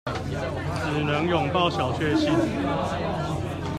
[0.83, 2.33] 只能擁抱小卻幸